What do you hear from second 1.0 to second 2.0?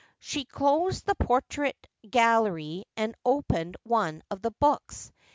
the portrait